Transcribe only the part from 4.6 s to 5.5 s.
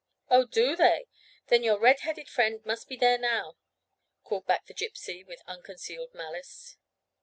the Gypsy with